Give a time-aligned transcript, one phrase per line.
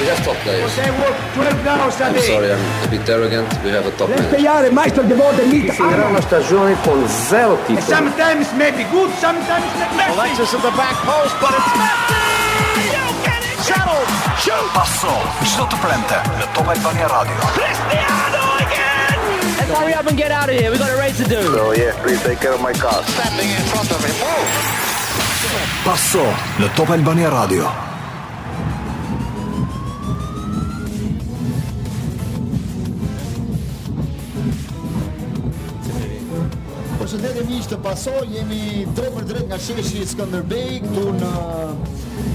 [0.00, 0.74] We have top players.
[0.76, 3.46] I'm sorry, I'm a bit arrogant.
[3.62, 4.26] We have a top player.
[4.26, 6.20] Let's pay Meister de Vodem Mita.
[6.20, 7.84] stagione con zero titoli.
[7.86, 12.90] sometimes maybe good, sometimes may I like Alexis at the back post, but it's messy!
[12.90, 13.60] You get it!
[13.62, 14.02] Shuttle!
[14.36, 14.70] Shoot!
[14.72, 15.12] Passo,
[15.44, 17.36] shoot the prente, the Top Albania Radio.
[17.54, 19.56] Cristiano again!
[19.58, 20.70] Let's hurry up and get out of here.
[20.70, 21.40] We've got a race to do.
[21.54, 22.98] So, yeah, please take care my car.
[23.14, 24.16] Standing in front of him.
[24.22, 25.84] Oh.
[25.86, 26.24] Passo,
[26.74, 27.92] Top Albania Radio.
[37.14, 38.60] përshëndetje miq të pasoj, jemi
[38.96, 41.34] drejt për drejt nga sheshi i Skënderbej këtu në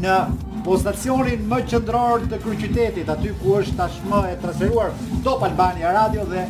[0.07, 0.17] në
[0.67, 4.91] postacionin më qëndror të kryqytetit, aty ku është tashmë e transferuar
[5.29, 6.43] Top Albania Radio dhe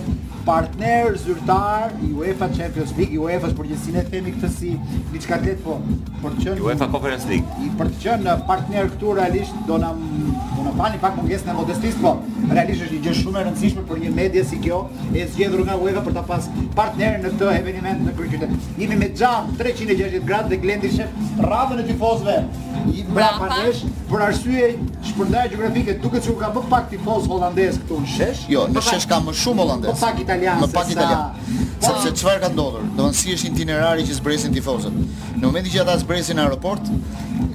[0.47, 4.69] partner zyrtar i UEFA Champions League, i UEFA është gjithësin e themi këtë si
[5.11, 5.75] një qka të po
[6.23, 6.61] për të qënë...
[6.63, 7.65] UEFA Conference League.
[7.65, 9.89] I për të qënë partner këtu realisht do në,
[10.55, 12.13] do në pani pak mungjes në modestis, po
[12.53, 14.79] realisht është një gjë shumë e rëndësishme për një media si kjo
[15.11, 16.47] e zgjedhur nga UEFA për të pas
[16.79, 18.71] partner në këtë eveniment në kërë qytet.
[18.79, 22.37] Jemi me gjatë 360 gradë dhe glendi shef e tifozve
[22.97, 24.67] i brapa nesh për arsye
[25.09, 28.43] shpërndarje gjeografike duket se ka më pak tifoz holandez këtu në shesh.
[28.53, 29.89] Jo, në po shesh ka më shumë holandez.
[29.99, 30.61] Po italian.
[30.69, 31.19] Më pak italian.
[31.27, 31.85] Po.
[31.87, 32.83] Sepse çfarë ka ndodhur?
[32.97, 34.95] Do të si është itinerari që zbresin tifozët.
[35.37, 36.87] Në momentin që ata zbresin në aeroport,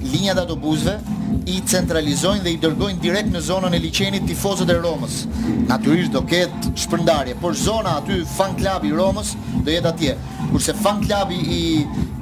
[0.03, 1.19] linjat e autobusëve
[1.51, 5.19] i centralizojnë dhe i dërgojnë direkt në zonën e liçenit tifozët e Romës.
[5.67, 9.33] Natyrisht do ketë shpërndarje, por zona aty fan klubi i Romës
[9.63, 10.15] do jetë atje.
[10.53, 11.61] Kurse fan klubi i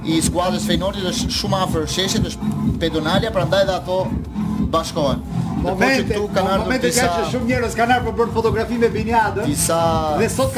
[0.01, 3.97] i skuadrës Feynordit është shumë afër sheshit, është pedonalia, prandaj edhe ato
[4.73, 5.19] bashkohen.
[5.61, 9.77] Momente, momente ka që shumë njerës ka nërë për bërë fotografi me Benjadën Disa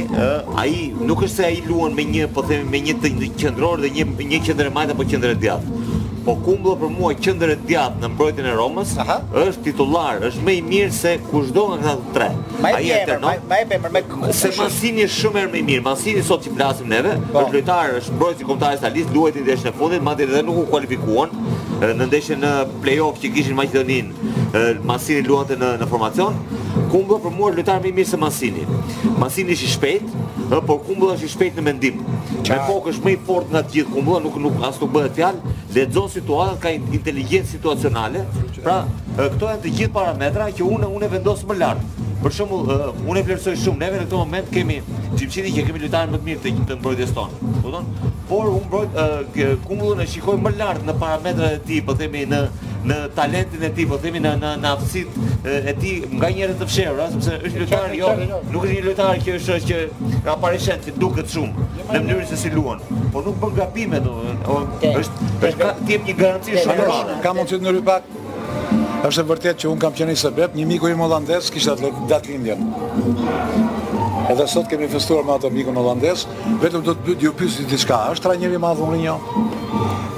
[0.58, 3.12] ai nuk është se ai luan me një, po themi me një të
[3.44, 5.78] qendror dhe një një qendër majtë apo qendër djathtë.
[6.26, 8.92] Po kumbullo për mua qendër e djathtë në mbrojtjen e Romës
[9.42, 12.28] është titullar, është më i mirë se kushdo nga këta tre.
[12.58, 15.84] ka, ma e bën me se Mancini është shumë më i mirë.
[15.88, 17.38] Mancini sot që plasim neve, po.
[17.42, 20.66] është lojtar, është mbrojtës i kombëtarës duhet luajti ndeshën në fundit, madje edhe nuk u
[20.70, 21.28] kualifikuan
[21.96, 22.50] në ndeshje në
[22.82, 24.12] play-off që kishin Maqedonin,
[24.86, 26.36] Masini luante në në formacion,
[26.92, 28.62] Kumbulla për mua është lojtar më i mirë se Masini.
[29.20, 30.06] Masini ishi shpejt,
[30.68, 31.98] por Kumbulla është i shpejt në mendim.
[32.36, 32.36] Ja.
[32.36, 35.18] Me kokë është më i fortë nga të gjithë Kumbulla, nuk nuk as nuk bëhet
[35.18, 38.24] fjalë, lexon situatën ka inteligjencë situacionale.
[38.62, 38.78] Pra,
[39.18, 42.00] këto janë të gjithë parametra që unë unë vendos më lart.
[42.22, 42.68] Për shembull,
[43.02, 44.76] unë e vlerësoj shumë, neve në këtë moment kemi
[45.16, 47.54] Xhimçini që kemi lojtarin më të mirë të të mbrojtjes tonë.
[47.56, 47.88] Kupton?
[48.30, 52.44] Por unë mbrojt kumullën e shikoj më lart në parametrat e tij, po themi në
[52.82, 56.66] në talentin e tij, po themi në në, në aftësitë e tij nga njëri të
[56.70, 59.82] fshërë, ëh, sepse është lojtar jo, nuk është një lojtar që është që
[60.26, 62.82] ka shenë, që duket shumë jo, në mënyrë se si luan,
[63.14, 64.16] por nuk bën gabime, do,
[64.90, 66.90] është është tip një garanci shumë
[67.22, 68.10] Ka mundësi pak
[69.08, 71.90] është e vërtet që unë kam qenë i sebeb, një miku i holandes kishtë atë
[72.10, 72.68] datë lindjen.
[74.30, 75.82] Edhe sot kemi festuar me atë miku në
[76.62, 79.16] vetëm do të bëtë ju pysë diçka, është tra njëri madhë unë një?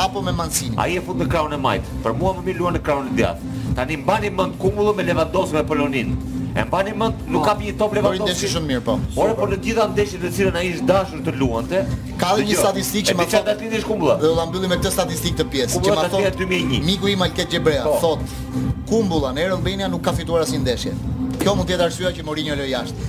[0.00, 0.76] apo me Mancini.
[0.78, 1.94] Ai e fut në kraunën e majtë.
[2.04, 3.54] Për mua më mirë luan në kraunën e djathtë.
[3.76, 6.12] Tani mbani mend kumullën me Lewandowski me Polonin.
[6.58, 8.34] E mbani mend, nuk ka një top Lewandowski.
[8.34, 8.94] Ndeshi shumë mirë po.
[9.22, 11.82] Ora po në të gjitha ndeshjet në cilën ai është dashur të luante,
[12.20, 14.18] ka dhe një statistikë që më thotë ti dish kumbulla.
[14.22, 16.48] Do ta mbylli me këtë statistikë të pjesë që më thotë
[16.88, 17.98] Miku i Malket Xhebrea po.
[18.02, 20.94] thotë kumbulla në Erlbenia nuk ka fituar asnjë ndeshje.
[21.44, 23.08] Kjo mund të jetë arsyeja që Mourinho loj jashtë.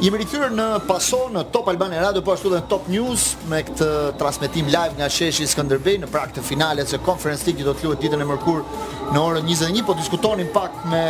[0.00, 3.58] Jemi rikthyer në Paso në Top Albani Radio po ashtu dhe në Top News me
[3.68, 3.86] këtë
[4.20, 7.84] transmetim live nga sheshi Skënderbej në prag të finales së Conference League që do të
[7.84, 8.78] luhet ditën e mërkurë
[9.12, 11.02] në orën 21 po diskutonin pak me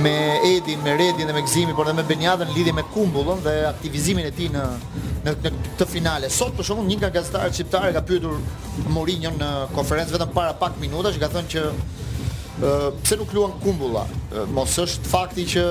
[0.00, 0.12] me
[0.54, 3.54] Edin, me Redin dhe me Gzimin, por edhe me Benjadën në lidhje me kumbullën dhe
[3.68, 4.62] aktivizimin e tij në
[5.26, 6.30] në në këtë finale.
[6.32, 8.38] Sot për shumë, një nga gazetarët shqiptar ka pyetur
[8.94, 12.00] Mourinho në konferencë vetëm para pak minutash, ka thënë që pëse
[13.02, 14.06] pse nuk luan kumbulla.
[14.54, 15.62] Mos është fakti që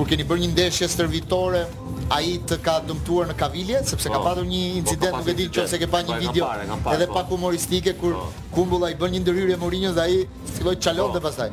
[0.00, 1.58] kur keni bërë një ndeshje stërvitore,
[2.14, 5.34] ai të ka dëmtuar në kavilje sepse ka po, patur një po, incident, nuk e
[5.36, 6.46] di se ke pa po, një video
[6.94, 8.14] edhe pa pak humoristike kur
[8.54, 11.50] Kumbulla i bën një ndërhyrje Mourinho dhe ai filloi të dhe pastaj.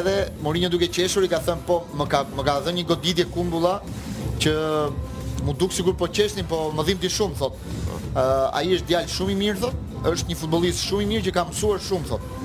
[0.00, 0.14] Edhe
[0.46, 3.74] Mourinho duke qeshur i ka thënë po më ka më ka dhënë një goditje Kumbulla
[4.40, 4.56] që
[5.44, 7.60] mu duk sigur po qeshtin, po më dhim ti shumë thot.
[8.16, 8.28] Ë
[8.62, 11.44] ai është djalë shumë i mirë thot, është një futbollist shumë i mirë që ka
[11.52, 12.36] mësuar shumë thot.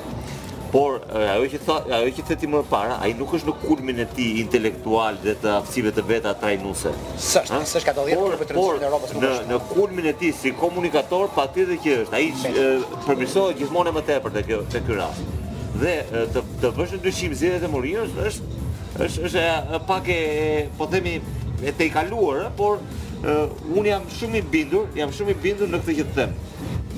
[0.72, 4.06] Por ajo që tha, ajo që theti më para, ai nuk është në kulmin e
[4.14, 6.94] tij intelektual dhe të aftësive të veta trajnuese.
[7.26, 9.16] Sështë, sësh ka dalë për trajnuesin në Europës.
[9.18, 12.16] Në në kulmin e tij si komunikator patjetër që është.
[12.16, 14.62] Ai përmirësohet gjithmonë më tepër te kjo
[15.80, 15.92] dhe
[16.34, 18.66] të të bësh ndryshim zëdhet e Mourinho është
[19.06, 19.44] është është
[19.88, 20.18] pak e
[20.78, 21.14] po themi
[21.64, 25.96] e tejkaluar por uh, un jam shumë i bindur jam shumë i bindur në këtë
[26.00, 26.34] që të them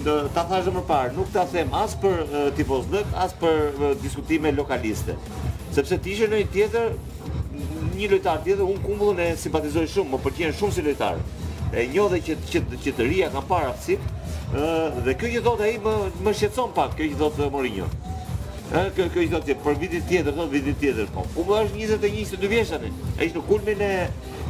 [0.05, 3.63] do ta thashë më parë nuk ta them as për uh, tifoz lëk as për
[3.71, 5.15] uh, diskutime lokaliste
[5.77, 6.97] sepse ti ishe në një tjetër
[7.95, 11.23] një lojtar tjetër un kumbullën e simpatizoj shumë më pëlqen shumë si lojtar
[11.75, 14.01] e njoh dhe që që që të ria ka para aftësi
[14.55, 15.95] ë uh, dhe kjo që thot ai më
[16.27, 17.87] më shqetson pak kjo që thot Mourinho
[18.75, 21.23] Ë, kjo kjo është thotë për vitin tjetër, thotë vitin tjetër po.
[21.39, 22.89] U bash 21 22 vjeç tani.
[23.21, 23.91] Ai është në kulmin e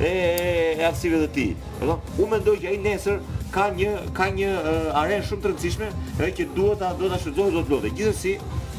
[0.00, 1.50] e e aftësive të tij.
[1.83, 3.19] Do thonë, u mendoj që ai nesër
[3.54, 4.54] ka një ka një
[5.02, 5.90] arenë shumë të rëndësishme,
[6.25, 7.93] ai që duhet ta do ta shfrytëzojë do të lodhë.
[7.99, 8.33] Gjithsesi,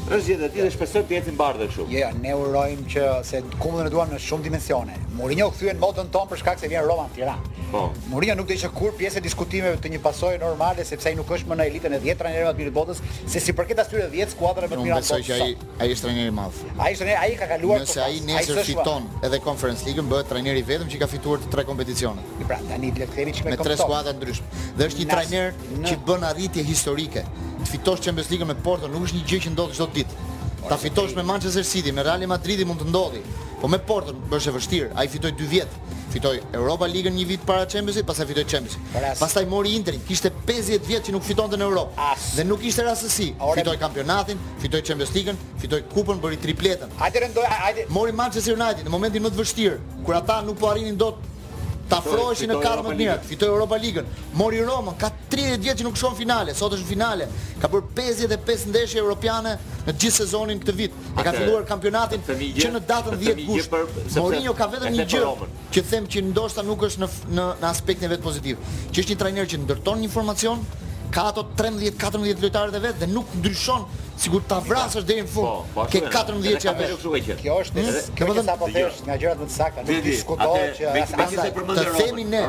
[0.06, 1.84] Është gjë ti dhe shpresoj të jetë mbarë kështu.
[1.90, 4.94] Jo, yeah, jo, ne urojmë që se kumullin e duam në shumë dimensione.
[5.18, 7.54] Mourinho u kthyen motën tonë për shkak se vjen Roma në Tiranë.
[7.72, 7.80] Po.
[8.12, 11.50] Mourinho nuk dëshë kur pjesë e diskutimeve të një pasojë normale sepse ai nuk është
[11.50, 14.78] më në elitën e 10 trajnerëve të mirë botës, se sipërket asyre 10 skuadrave më
[14.78, 16.62] të mira të Unë besoj që ai ai është trajneri i madh.
[16.78, 20.94] Ai është ai ka kaluar Nëse ai nesër fiton edhe Conference League-ën bëhet trajneri vetëm
[20.94, 22.22] që ka fituar tre kompeticione.
[22.46, 24.64] Pra, tani le të themi çka me tre skuadra ndryshme.
[24.78, 25.60] Dhe është një trajner
[25.90, 27.26] që bën arritje historike
[27.66, 30.22] të fitosh Champions League me Porto nuk është një gjë që ndodh çdo ditë.
[30.68, 33.20] Ta fitosh me Manchester City, me Real Madridi mund të ndodhi.
[33.60, 34.88] Po me Porto bësh e vështirë.
[34.98, 35.76] Ai fitoi 2 vjet.
[36.12, 39.14] Fitoi Europa League një vit para Champions League, pastaj fitoi Champions League.
[39.18, 42.10] Pastaj mori Inter, kishte 50 vjet që nuk fitonte në Europë.
[42.38, 43.28] Dhe nuk ishte rastësi.
[43.58, 46.94] Fitoi kampionatin, fitoi Champions League-n, fitoi kupën, bëri tripletën.
[47.02, 47.88] Hajde rendoj, hajde.
[47.98, 51.18] Mori Manchester United në momentin më të vështirë, kur ata nuk po arrinin dot
[51.86, 53.14] Ta froshin në kart më mirë.
[53.28, 54.06] Fitoi Europa Ligën.
[54.40, 56.54] Mori Roma ka 30 vjet që nuk shkon finale.
[56.58, 57.28] Sot është në finale.
[57.62, 59.52] Ka bër 55 ndeshje europiane
[59.86, 60.96] në gjithë sezonin këtë vit.
[61.14, 63.76] E ka filluar kampionatin që në datën 10 gusht.
[64.18, 65.22] Mourinho ka vetëm një gjë
[65.76, 68.66] që them që ndoshta nuk është në në në aspektin vetë pozitiv.
[68.90, 70.66] Që është një trajner që ndërton një formacion
[71.14, 73.86] ka ato 13-14 lojtarët e vet dhe nuk ndryshon
[74.20, 75.46] sigur ta vrasësh deri në fund.
[75.46, 76.88] Po, po, Ke 14 çave.
[76.96, 77.36] Kjo është,
[78.18, 81.84] kjo është sapo thësh nga gjërat më të sakta, nuk diskutohet që as as të
[81.98, 82.42] themi ne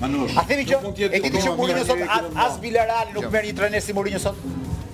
[0.00, 0.78] A themi që
[1.10, 4.38] e ti që Mourinho sot as Villarreal nuk merr një trener si Mourinho sot?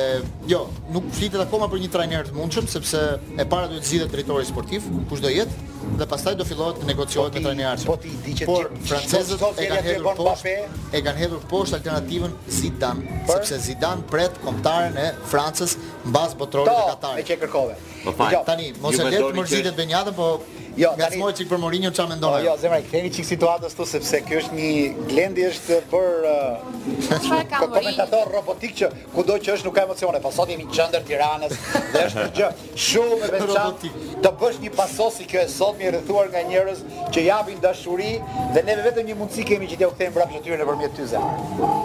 [0.56, 0.64] jo,
[0.96, 4.90] në flitet akoma për një trajner të mundshëm, sepse e para duhet zgjidhet drejtori sportiv,
[5.12, 5.73] kush do jetë?
[6.00, 7.86] dhe pastaj do fillohet të negociohet po me trajnerin.
[7.88, 10.56] Po ti di që por francezët po e kanë hedhur poshtë,
[10.98, 15.76] e kanë hedhur poshtë alternativën Zidane, sepse Zidane pret kombëtaren e Francës
[16.08, 17.30] mbas botrorit të Katarit.
[17.30, 17.80] Po, kërkove.
[18.06, 20.32] Po Tani mos e le të mërzitet Benjadën, po
[20.78, 22.34] Jo, nga tani smoj çik për Mourinho çfarë mendon?
[22.34, 24.70] Po, jo, zemra, kthemi çik situatës këtu sepse kjo është një
[25.12, 26.64] Glendi është për uh,
[27.12, 30.22] çfarë ka komentator robotik që kudo që është nuk ka emocione.
[30.24, 31.54] Po sot jemi në qendër Tiranës
[31.94, 32.50] dhe është një gjë
[32.88, 33.94] shumë e veçantë.
[34.26, 36.82] Të bësh një pasos si kjo e sot mi rrethuar nga njerëz
[37.14, 38.12] që japin dashuri
[38.58, 41.38] dhe ne vetëm një mundësi kemi që tja u kthejmë brapë shtyrën nëpërmjet ty zemra.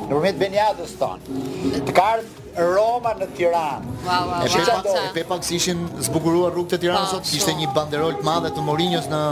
[0.08, 1.40] Nëpërmjet Beniadës tonë,
[1.84, 3.92] Të kardh Roma në Tiranë.
[4.04, 4.98] Wow, wow, wow.
[5.00, 8.52] E pe pak ishin zbukuruar rrugët e Tiranës po, sot, kishte një banderol të madhe
[8.56, 9.22] të Mourinho's në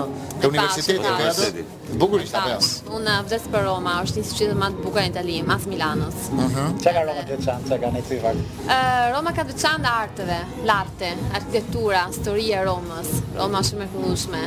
[0.42, 1.58] të universitetit,
[1.94, 2.58] Bukur ishte apo jo?
[2.98, 6.26] Unë uh, vdes për Roma, është një qytet më të bukur në Itali, mas Milanos.
[6.34, 6.78] Mhm.
[6.82, 7.68] Çka ka Roma të veçantë?
[7.70, 8.56] Çka ka neci vakt?
[8.66, 8.78] Ë,
[9.14, 13.12] Roma ka veçantë arteve, l'arte, arkitektura, historia e Romës.
[13.38, 14.42] Roma është shumë e kujdesshme.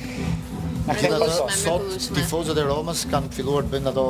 [0.89, 4.07] Në këtë kohë sot tifozët e Romës kanë filluar të bëjnë ato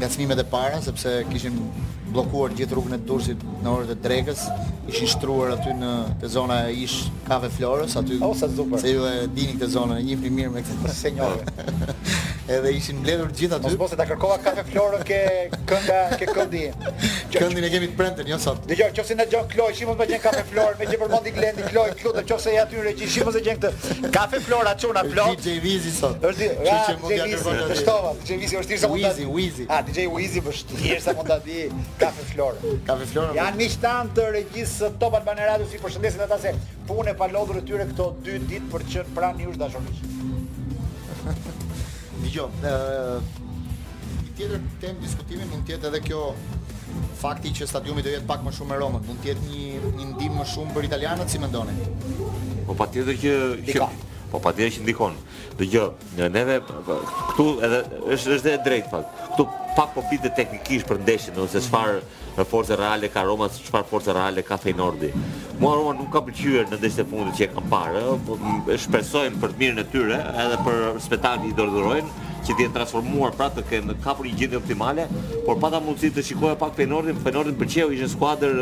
[0.00, 1.60] ngacmimet e para sepse kishin
[2.14, 4.42] blokuar gjithë rrugën e Durrësit në orët e drekës.
[4.90, 5.90] Ishin shtruar aty në
[6.22, 8.18] te zona e ish Kafe Florës, aty.
[8.26, 8.82] Oh, sa super.
[8.82, 11.44] Se ju e dini këtë zonë, e njihni mirë me këtë senjore.
[12.50, 13.70] edhe ishin mbledhur gjithë aty.
[13.80, 15.18] Mos se ta kërkova kafe florë ke
[15.70, 16.62] kënga ke këndi.
[17.30, 18.64] Këndin e kemi të premten jo sot.
[18.66, 21.66] Dhe jo, qofse na gjon Kloj, shihmos më gjën kafe florë, me që përmendi Glendi
[21.68, 24.10] Kloj, lutem qofse ja ty regji, shihmos e gjën këtë.
[24.16, 25.38] Kafe florë atë çuna plot.
[25.44, 26.18] DJ Vizi sot.
[26.26, 27.78] Është ja, ah, që mund ja dërgoj.
[27.78, 29.28] Shtova, DJ Vizi është thjesht mund ta di.
[29.30, 31.60] Wizi, Ah, DJ Wizi po është thjesht sa mund ta di
[32.02, 32.74] kafe florë.
[32.90, 33.38] Kafe florë.
[33.38, 33.62] Janë po.
[33.62, 36.54] miq tan të regjisë Top Albana Radio si përshëndesin ata se
[36.90, 40.02] punë pa lodhur këto 2 ditë për të qenë pranë jush dashurish.
[40.02, 41.59] Ha ha ha.
[42.30, 43.18] Jo, Ë uh,
[44.38, 46.20] tjetër tem diskutimi mund të jetë edhe kjo
[47.18, 50.06] fakti që stadiumi do jetë pak më shumë me Romën, mund të jetë një një
[50.12, 51.74] ndihmë më shumë për italianët si mendoni?
[52.68, 53.34] Po patjetër që
[53.72, 53.88] që
[54.30, 55.16] po pa që ndikon.
[55.58, 55.86] Dhe gjë,
[56.30, 57.82] neve, këtu edhe,
[58.14, 59.10] është është dhe drejt, pak.
[59.32, 61.98] Këtu pak po pite teknikisht për ndeshjen, ose qëfar
[62.38, 62.64] mhm.
[62.70, 65.10] në reale ka Roma, qëfar forcë reale ka Feynordi.
[65.60, 68.38] Mua Roma nuk ka pëlqyer në ndeshën e fundit që e kam parë, po
[68.86, 73.34] shpresojmë për të mirë në tyre, edhe për spetani i dordurojnë, që të jenë transformuar
[73.36, 75.04] pra të kemë kapur një gjithë optimale,
[75.46, 78.56] por pata mundësi të shikoja pak Feynordin, Feynordin pëlqeu ishte skuadër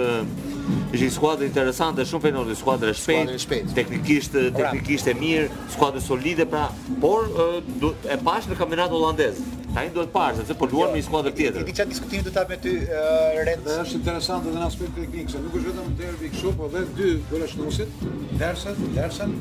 [0.92, 6.46] është një skuadër interesante, shumë fenomenale skuadra e shpejtë, teknikisht, teknikisht e mirë, skuadër solide
[6.50, 6.66] pra,
[7.04, 9.40] por e pash në kampionat holandez.
[9.76, 11.64] Ta duhet parë sepse po luan me një skuadër tjetër.
[11.66, 13.72] Edi çfarë diskutimi do të hap me ty rreth.
[13.76, 16.84] Është interesant interesante edhe në aspektin teknik, se nuk është vetëm derbi kështu, po dhe
[16.98, 18.04] dy golashnosit,
[18.42, 19.34] Dersen, Dersen,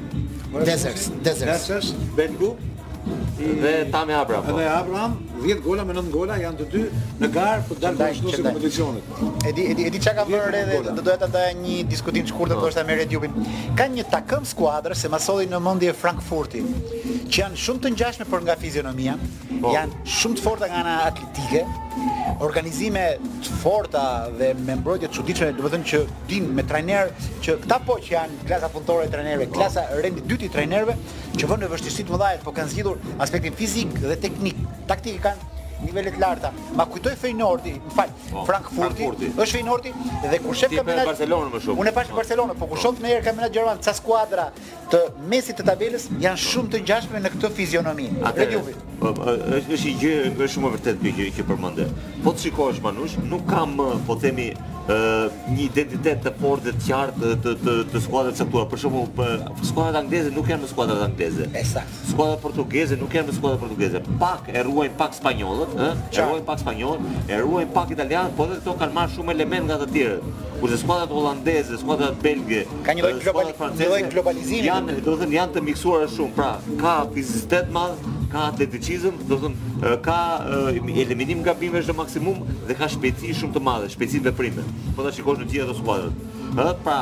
[0.54, 2.52] Dersen, Dersen, Dersen, Bengu,
[3.38, 4.46] dhe Tami Abraham.
[4.46, 4.58] Po.
[4.58, 6.82] Dhe Abraham, 10 gola me 9 gola janë të dy
[7.22, 9.10] në garë për dalë bashkë nusë kompeticionit.
[9.48, 12.38] E di, e di, që ka vërë edhe dhe dojë të ndaja një diskutim që
[12.40, 13.42] kur të përështë e me Red Jupin.
[13.78, 16.64] Ka një takëm skuadrë se masodhi në e Frankfurti,
[17.28, 19.16] që janë shumë të njashme për nga fizionomia,
[19.62, 19.74] po.
[19.76, 21.66] janë shumë të forta nga nga atletike,
[22.46, 23.06] organizime
[23.44, 24.06] të forta
[24.40, 27.10] dhe me mbrojtje të çuditshme, dhe të që din me trajner
[27.44, 29.60] që këta po që janë klasa fundore trajnerëve, po.
[29.60, 30.96] klasa rendi dytë i trajnerëve,
[31.38, 35.57] që vënë në vështisit më dhajet, po kanë zgjidur aspektin fizik dhe teknik, taktik kanë
[35.86, 36.52] nivelet larta.
[36.76, 39.30] Ma kujtoj Feynordi, më fal, po, Frankfurti.
[39.38, 39.92] Ës Feynordi
[40.24, 41.82] dhe kur shef kampionat në Barcelonë më shumë.
[41.84, 42.84] Unë e pash në Barcelonë, po kur po.
[42.84, 44.48] shoh më herë kampionat gjerman, ca skuadra
[44.92, 48.10] të mesit të tabelës janë shumë të ngjashme në këtë fizionomi.
[48.26, 48.48] Atë
[48.98, 51.90] po, është një gjë është shumë e vërtetë kjo gjë që përmendë.
[52.24, 54.50] Po të shikosh manush, nuk ka më, po themi
[54.88, 58.64] një identitet të fortë të qartë të të të skuadrës së tua.
[58.72, 61.50] Për shembull, për skuadrat angleze nuk janë në skuadrat angleze.
[61.60, 61.98] Eksakt.
[62.14, 64.00] Skuadrat portugeze nuk janë në skuadrat portugeze.
[64.22, 68.96] Pak e ruajnë pak spanjollë, ë, ëh, pak spanjoll, e pak italian, por këto kanë
[68.96, 70.28] marrë shumë element nga të tjerët.
[70.62, 75.58] Kur skuadrat holandeze, skuadrat belge, kanë një lloj globali, globalizimi, janë, do të thënë, janë
[75.58, 76.36] të miksuara shumë.
[76.38, 76.52] Pra,
[76.82, 78.00] ka fizitet madh,
[78.32, 80.20] ka atletizëm, do të thënë, ka
[81.06, 84.66] eliminim gabimesh në maksimum dhe ka shpejtësi shumë të madhe, shpejtësi veprimi.
[84.96, 86.34] Po ta shikosh në gjithë ato skuadrat.
[86.56, 86.98] Ë pra,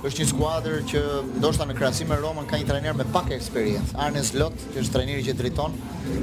[0.09, 1.03] është një skuadër që
[1.37, 4.97] ndoshta në krahasim me Romën ka një trajner me pak eksperiencë, Arne Slot, që është
[4.97, 5.77] trajneri që driton.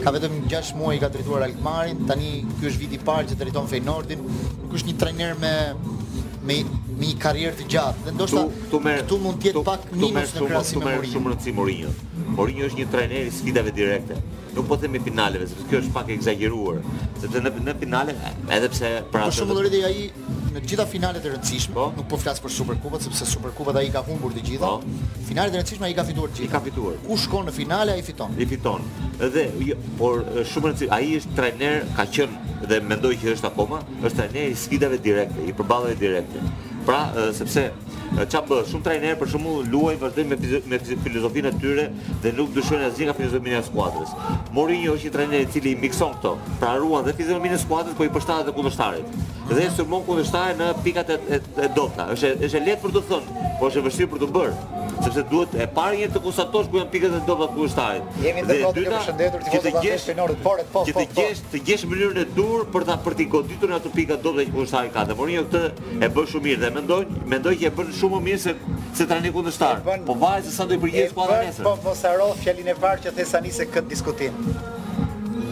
[0.03, 3.39] Ka vetëm 6 muaj i ka drejtuar Alkmarin, tani ky është viti i parë që
[3.43, 4.25] driton Feyenoordin.
[4.65, 5.55] Nuk është një trajner me
[6.49, 6.63] me
[6.99, 8.05] me një karrierë të gjatë.
[8.09, 11.13] Dhe ndoshta këtu, këtu mund të jetë pak minus në krahasim me Mourinho.
[11.13, 11.93] Shumë rëndësi Mourinho.
[12.39, 14.17] Mourinho është një trajner i sfidave direkte.
[14.55, 16.79] Nuk po themi finaleve, sepse kjo është pak e eksagjeruar,
[17.21, 18.15] Sepse në në finale,
[18.55, 19.99] edhe pse pra Por shumë lëri ai
[20.55, 21.83] në gjitha finalet e rëndësishme, po?
[21.95, 24.71] nuk po flas për Superkupën, sepse Superkupa ai ka humbur të gjitha.
[24.71, 25.03] Po?
[25.27, 26.49] Finalet e rëndësishme ai ka fituar të gjitha.
[26.49, 26.97] I ka fituar.
[27.05, 28.33] Ku shkon në finale ai fiton.
[28.41, 28.87] I fiton.
[29.21, 33.83] Dhe jo, por shumë rëndësi, ai është trajner, ka qenë dhe mendoj që është akoma,
[34.01, 36.41] është trajner i sfidave direkte, i përballjeve direkte.
[36.85, 37.73] Pra sepse
[38.29, 40.37] çfarë shumë trajnerë për shembull mund vazhdim me
[40.71, 41.85] me filozofinë e tyre
[42.23, 44.13] dhe nuk dyshojnë asgjë nga filozofinë e skuadrës.
[44.55, 47.97] Mourinho është një trajner i cili i mikson këto, pra ruan dhe filozofinë e skuadrës,
[47.97, 49.13] po i përshtatet dhe kundërshtarit.
[49.49, 52.09] Dhe e sërmon kundërshtarin në pikat e, e, e dobta.
[52.15, 54.59] Është është lehtë për të thënë, po është e vështirë për të bërë
[54.99, 57.67] sepse duhet e parë një të konstatosh ku janë pikat e dobta ku
[58.19, 59.29] Jemi dhe do të të të
[60.73, 62.97] po, gjesh të gjesh mënyrën e dur për ta
[63.29, 64.43] goditur në ato pika dobta
[64.91, 65.05] ka.
[65.07, 65.61] këtë
[66.03, 68.53] e bën shumë mirë dhe mendoj mendoj që e bën shumë më mirë se
[68.99, 69.83] se trani kundërshtar.
[70.07, 71.65] po vaje se sa do i përgjigjë skuadra nesër.
[71.67, 74.43] Po po sa rof fjallin e varë që thesa nisë këtë diskutim.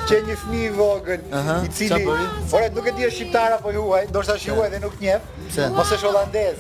[0.09, 1.21] që një fëmijë i vogën,
[1.67, 2.05] i cili...
[2.09, 2.19] Ore,
[2.73, 3.09] nuk e ti e
[3.43, 5.23] apo juaj ndoshta do shta shihuaj dhe nuk njef,
[5.75, 6.57] mos është sholandez,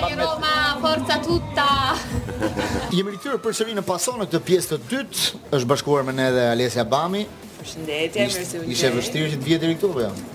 [0.00, 1.68] Vai Roma, forza tutta.
[2.92, 6.44] Jemi rikthyer përsëri në pason në këtë pjesë të dytë, është bashkuar me ne edhe
[6.52, 7.24] Alesia Bami.
[7.62, 10.10] Përshëndetje, mirë Ishte vështirë që të vjetë këtu po jo?
[10.12, 10.34] Ja?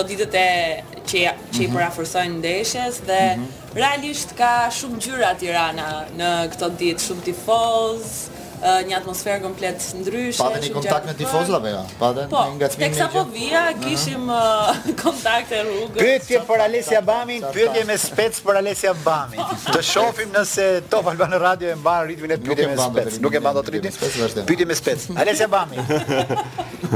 [0.01, 1.19] këto ditët e që
[1.53, 1.73] që i mhm.
[1.77, 3.45] përafërsojnë ndeshjes dhe mhm.
[3.77, 8.07] realisht ka shumë gjyra Tirana në këto ditë, shumë tifoz,
[8.61, 10.41] një atmosferë komplet ndryshe.
[10.41, 11.81] Pa dhe një kontakt me tifozlave, ja?
[11.97, 14.29] Pa po, një nga të minë po via, kishim
[15.01, 15.97] kontakte rrugës.
[16.01, 19.41] Pytje për Alesja Bamin, pytje me spec për Alesja Bamin.
[19.67, 23.19] Të shofim nëse Top në Radio e mba, ritmin e pytje me spec.
[23.23, 24.45] Nuk e bando të ritmin.
[24.51, 25.07] Pytje me spec.
[25.21, 25.81] Alesja Bamin.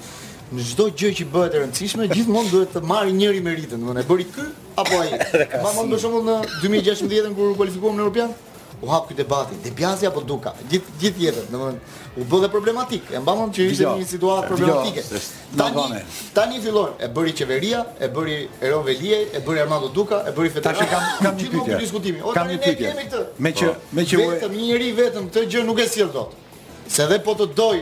[0.52, 4.08] në çdo gjë që bëhet e rëndësishme, gjithmonë duhet të marrë njëri meritën, domethënë e
[4.10, 5.60] bëri ky apo ai.
[5.64, 6.34] Ma mund për shembull në
[6.66, 8.34] 2016 kur u kualifikuam në Europian,
[8.82, 13.10] u hap ky debati, dhe apo Duka, gjithë gjithë jetën, domethënë u bë dhe problematik,
[13.14, 13.92] e mbamën që ishte jo.
[13.98, 15.20] një situatë jo, problematike.
[15.56, 16.00] Tani
[16.34, 20.80] tani fillon, e bëri qeveria, e bëri Eron e bëri Armando Duka, e bëri Federata.
[20.80, 21.78] Tash kam kam një pyetje.
[21.78, 22.18] Diskutimi.
[22.22, 22.94] O tani ne
[23.38, 26.34] Me që me që vetëm një njerëz vetëm këtë gjë nuk e sjell dot.
[26.90, 27.78] Se dhe po të doj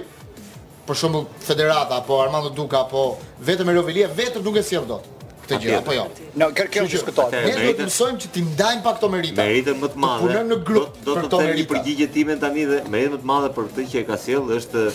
[0.86, 3.88] për shembull Federata apo Armando Duka apo vetëm Eron
[4.20, 5.08] vetëm nuk e sjell dot
[5.54, 6.04] këtë gjë apo jo.
[6.38, 7.48] Në kërkim diskutohet.
[7.48, 9.40] Ne do të mësojmë që ti ndajmë pa këto merita.
[9.46, 10.28] Meritën më të madhe.
[10.28, 11.00] Punojmë në grup.
[11.06, 14.00] Do, të them një përgjigje time tani dhe meritën më të madhe për këtë që
[14.00, 14.86] e ka sjell është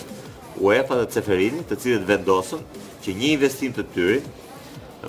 [0.64, 2.62] UEFA dhe Ceferini, të cilët vendosën
[3.04, 4.18] që një investim të tyre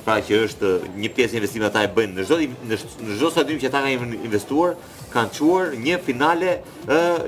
[0.06, 0.70] pra që është
[1.02, 2.36] një pjesë e investimit ata e bëjnë në çdo
[2.70, 4.76] në çdo stadium që ata kanë investuar
[5.14, 6.52] kanë çuar një finale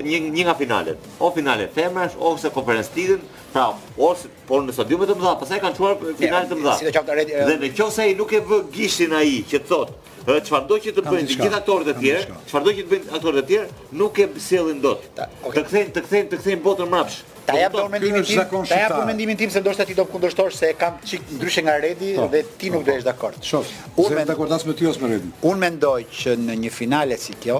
[0.04, 3.70] një një nga finalet o finale femrash ose konferencë titull pra
[4.08, 7.02] ose por në stadiume të mëdha, pastaj kanë çuar finale të mëdha.
[7.46, 9.92] Dhe në qoftë ai nuk e vë gishtin ai që thot,
[10.26, 13.18] çfarë do që të bëjnë të gjithë aktorët e tjerë, çfarë do që të bëjnë
[13.18, 15.06] aktorët e tjerë, nuk e sjellin dot.
[15.14, 17.20] Të kthejn, të kthejn, të kthejn botën mbrapsh.
[17.46, 20.12] Ta jap dorë mendimin tim, ta jap dorë mendimin tim se ndoshta ti do të
[20.16, 22.26] kundërshtosh se kam çik ndryshe nga Redi po.
[22.34, 23.38] dhe ti nuk do të jesh dakord.
[23.40, 23.70] Po, Shof.
[23.96, 25.32] Unë mendoj dakord as me ti as me Redin.
[25.50, 27.56] Unë mendoj që në një finale si kjo,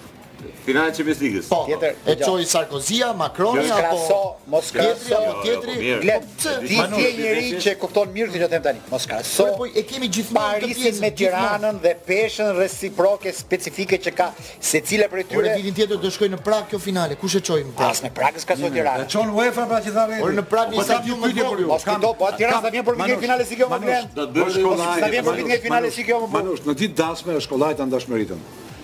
[0.65, 6.23] Final e Champions league Po, tjetër, e çoi Sarkozia, Macroni apo Moskraso, Moskraso tjetri, Glep.
[6.37, 8.81] Ti je njëri që kupton mirë ti them tani.
[8.91, 9.47] Moskraso.
[9.57, 15.25] Po, e kemi gjithmonë Parisin me Tiranën dhe peshën reciproke specifike që ka secila prej
[15.33, 15.49] tyre.
[15.49, 17.17] Por vitin tjetër do shkoj në Prag kjo finale.
[17.17, 18.03] Kush e çoi më pas?
[18.05, 19.05] Në Prag ska sot Tirana.
[19.07, 20.21] E çon UEFA pra që thave.
[20.23, 21.69] Por në Prag një sa ju pyetje për ju.
[21.73, 24.11] Mos kido, po Tirana vjen për një finale si kjo më vjen.
[24.15, 26.35] Do të bësh Do të vjen për një finale si kjo më vjen.
[26.37, 28.39] Manush, në ditë dashme e shkollajt ta ndashmëritën.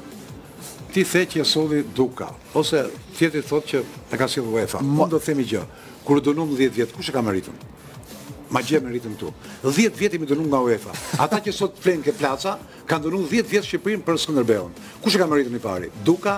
[0.95, 2.85] Ti the që solli Duka ose
[3.17, 3.81] tjetri thotë që
[4.13, 5.17] e ka sjellë Mund po.
[5.17, 5.65] të themi gjë.
[6.05, 7.23] Kur dënum 10 vjet, kush e ka
[8.55, 9.31] ma gjem në ritëm tu.
[9.65, 10.93] 10 vjetë imi dënu nga UEFA.
[11.25, 12.55] Ata që sot flenë ke placa,
[12.87, 14.77] kanë dënu 10 vjetë Shqipërin për Skëndërbeon.
[15.03, 15.91] Kushe ka më ritëm i pari?
[16.07, 16.37] Duka,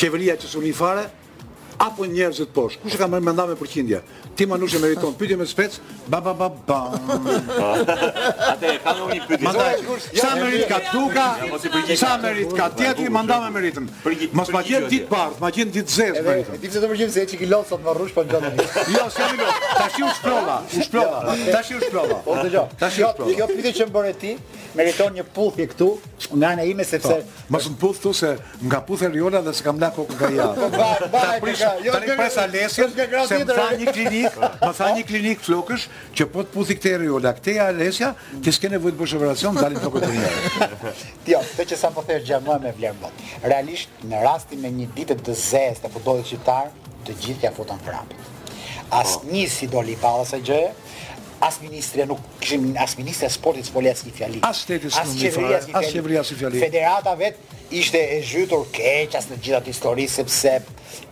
[0.00, 1.04] qeveria që suni fare,
[1.78, 2.82] apo njerëzit poshtë.
[2.82, 4.00] Kush e ka më mendave me përqindje?
[4.36, 5.14] Ti manush e meriton.
[5.18, 5.76] Pyetje me spec.
[6.10, 6.78] Ba ba ba ba.
[8.52, 10.18] Atë ka një pyetje.
[10.18, 11.26] Sa merit ka Tuka?
[12.00, 13.08] Sa merit ka Tjetri?
[13.14, 13.86] Mandam me meritën.
[14.36, 16.26] Mos ma gjen ditë bardh, ma gjen ditë zezë.
[16.34, 18.54] E di se do të përgjigjë se çiki lot sot marrush po gjatë.
[18.98, 19.66] Jo, s'kam lot.
[19.78, 21.36] Tashi u shprova, u shprova.
[21.52, 22.18] Tashi u shprova.
[22.26, 22.78] Po dëgjoj.
[22.80, 23.32] Tashi u jo, shprova.
[23.38, 24.34] Jo, pyetje që më bën e ti,
[24.78, 25.92] meriton një puthje këtu,
[26.26, 28.32] nga ana ime sepse po, mos më puth thu se
[28.66, 30.46] nga puth e Riola dhe se kam la kokën ka
[31.14, 34.70] Ta prish, jo të jo, presa Alesin, jo, jo, se më tha një klinik, më
[34.80, 35.86] tha një klinik flokësh
[36.18, 38.10] që po të puthi këtë Riola, këtë Alesia,
[38.42, 40.32] ti s'ke nevojë të bësh operacion, dalin tokë të mia.
[41.36, 43.22] Jo, këtë që sa po gjë më me vlerë bot.
[43.46, 46.74] Realisht në rastin me një ditë të zezë të futbollit shqiptar,
[47.06, 48.18] të gjithë ja futën prapë.
[48.98, 49.30] Asnjë po.
[49.36, 50.66] një si doli pa asaj gjë,
[51.40, 54.40] as ministrëja nuk kishim as ministrëja sportit së poljetës një fjali.
[54.46, 56.62] As shtetis në një fjali, as qeveria së fjali.
[56.62, 57.38] Federata vet
[57.74, 60.56] ishte e zhytur keq, as në gjithat histori, sepse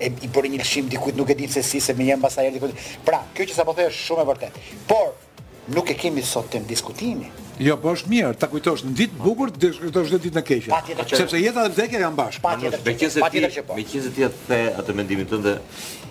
[0.07, 2.53] i përri një lëshim dikut nuk e di se si, se më njëmë basa e
[2.57, 2.75] dikut.
[3.07, 4.61] Pra, kjo që sa po është shumë e vërtet.
[4.91, 5.13] Por,
[5.77, 7.31] nuk e kemi sot të në diskutimi.
[7.63, 10.81] Jo, po është mirë, ta kujtosh në ditë bukur, të kujtosh në ditë në keqe.
[11.15, 12.43] Sepse jeta dhe vdekja janë bashkë.
[12.43, 13.79] Pa tjetër që po.
[13.87, 15.47] ti atë mendimin tënd,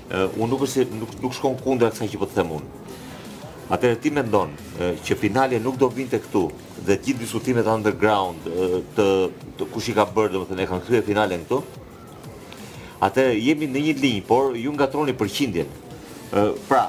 [0.09, 2.61] që unë nuk është nuk nuk shkon kundër që që po që që
[3.67, 6.41] Atërë ti me ndonë që finalja nuk do vinte këtu
[6.85, 8.45] dhe ti diskutimet underground
[8.97, 11.63] të kush i ka bërë domethënë e kanë kryve finalen këtu
[13.09, 15.73] Atërë jemi në një linjë, por ju nga troni përqindjen
[16.69, 16.85] Pra,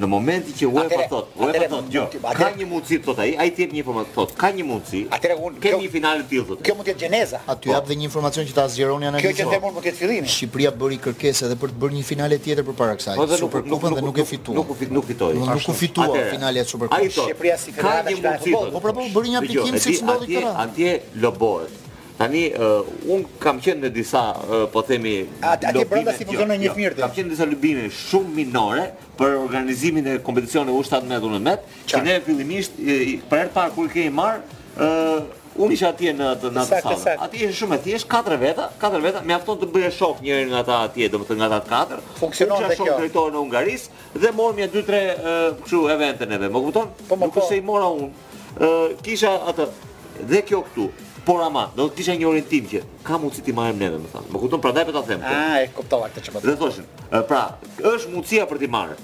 [0.00, 2.04] Në momentin që UEFA thot, UEFA thot, jo,
[2.38, 5.02] ka një mundësi thot ai, ai thjet një informacion thot, ka një mundësi.
[5.12, 6.62] Atëre kemi një final në tillë thot.
[6.64, 7.40] Kjo mund të jetë gjeneza.
[7.52, 9.20] Aty jap dhe një informacion që ta zgjeroni anë.
[9.26, 10.32] Kjo që them mund të jetë fillimi.
[10.36, 13.20] Shqipëria bëri kërkesë edhe për të bërë një finale tjetër përpara kësaj.
[13.20, 14.60] Po Superkupën dhe nuk e fituan.
[14.62, 15.32] Nuk u fit nuk fitoi.
[15.44, 17.22] Nuk u fitua finali e Superkupës.
[17.28, 17.78] Shqipëria si federatë.
[17.84, 18.58] Ka një mundësi.
[18.78, 20.56] Po prapë po, bëri një aplikim siç ndodhi këra.
[20.64, 21.78] Atje lobohet.
[22.18, 25.44] Tani uh, unë un kam qenë në disa uh, po themi lobime.
[25.52, 27.00] Atë brenda si funksionon një fmirtë.
[27.00, 28.88] Jo, kam qenë në disa lobime shumë minore
[29.20, 34.12] për organizimin e kompeticioneve U17 U19, që ne fillimisht për herë të parë kur kemi
[34.22, 34.42] marr
[34.78, 37.14] uh, Unë isha atje në atë në salë.
[37.26, 40.78] Ati ishin shumë thjesht katër veta, katër veta, mjafton të bëje shok njërin nga ata
[40.86, 42.00] atje, domethënë nga ata katër.
[42.22, 42.94] Funksionon dhe kjo.
[42.96, 44.30] Drejtori në Hungarisë dhe
[44.78, 46.48] 2-3 uh, eventeve.
[46.56, 46.88] Më kupton?
[47.10, 47.44] Po, nuk po.
[47.52, 47.90] i mora
[49.04, 49.68] kisha atë
[50.32, 50.88] dhe kjo këtu.
[51.22, 54.24] Por ama, do të kisha një orientim që ka mundsi ti marrëm neve, më thon.
[54.34, 55.22] Më kupton, prandaj po ta them.
[55.22, 56.46] Ah, e kuptova këtë çfarë.
[56.50, 56.88] Dhe thoshin,
[57.30, 57.42] pra,
[57.92, 58.96] është mundësia për ti marrë.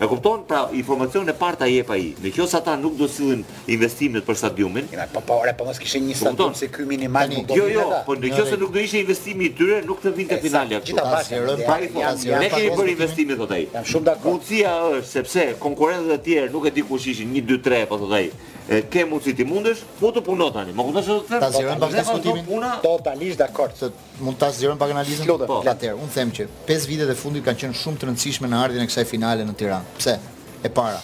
[0.00, 0.42] E kupton?
[0.42, 2.14] Pra informacion e parta jep ai.
[2.18, 4.88] Në qoftë se ata nuk do sillin investimet për stadiumin.
[5.12, 7.58] Po po, po mos kishte një stadium se ky minimal nuk do të.
[7.60, 10.40] Jo, jo, po në qoftë se nuk do ishte investimi i tyre, nuk të vinte
[10.42, 10.96] finalja kështu.
[10.98, 12.40] Gjithashtu, ai po asnjë.
[12.42, 13.68] Ne kemi bërë investimet thotë ai.
[13.74, 14.26] Jam shumë dakord.
[14.34, 18.00] Mundësia është sepse konkurrentët e tjerë nuk e di kush ishin 1 2 3 po
[18.02, 18.32] thotë ai.
[18.64, 20.72] E ke mundësi ti mundesh, po të punon tani.
[20.74, 22.52] Më kujtosh se të zgjerojmë pak diskutimin.
[22.82, 23.92] Totalisht dakord se
[24.24, 25.32] mund ta zgjerojmë pak analizën.
[25.46, 25.60] Po.
[25.62, 28.86] Atëherë, un them që 5 vitet e fundit kanë qenë shumë të rëndësishme në ardhin
[28.86, 29.83] e kësaj finale në Tiranë.
[29.98, 30.18] Pse?
[30.62, 31.02] E para.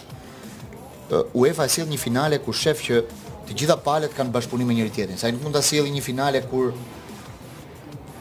[1.35, 3.01] UEFA sjell një finale ku shef që
[3.49, 5.18] të gjitha palët kanë bashkëpunim me njëri tjetrin.
[5.18, 6.68] Sa nuk mund ta sjellë një finale kur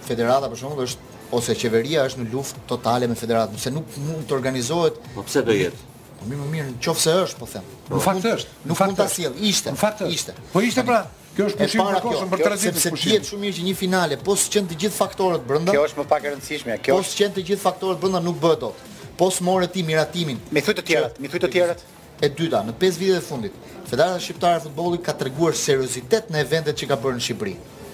[0.07, 4.25] federata për shkakun është ose qeveria është në luftë totale me federatën, se nuk mund
[4.25, 4.97] të organizohet.
[5.13, 5.85] Po pse do jetë?
[6.23, 7.69] Po mirë, mirë, nëse është, po them.
[7.91, 7.95] Po.
[7.95, 8.57] Në fakt është.
[8.73, 9.75] Nuk mund ta sjell, ishte.
[10.15, 10.37] ishte.
[10.55, 11.03] Po ishte pra.
[11.37, 12.79] Kjo është pushim para kjo, për tradicion.
[12.81, 15.77] Sepse dihet shumë mirë që një finale, po të të gjithë faktorët brenda.
[15.77, 16.97] Kjo është më pak e rëndësishme, kjo.
[16.97, 18.81] Po të qenë të gjithë faktorët brenda nuk bëhet dot
[19.19, 20.39] posmore ti miratimin.
[20.55, 21.81] Me thuj të tjerat, me thuj të tjerat.
[22.23, 23.55] E dyta, në 5 vite të fundit,
[23.87, 27.53] Federata Shqiptare e Futbollit ka treguar seriozitet në eventet që ka bërë në Shqipëri.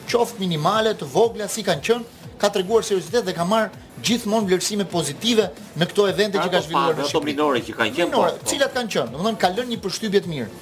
[0.09, 3.71] Qoftë minimale, të vogla si kanë qenë, ka treguar seriozitet dhe ka marr
[4.05, 5.47] gjithmonë vlerësime pozitive
[5.79, 7.15] në këto evente që ka zhvilluar në Shqipëri.
[7.15, 10.23] Ato minore që kanë qenë, po, po, cilat kanë qenë, domethënë ka lënë një përshtypje
[10.27, 10.61] të mirë.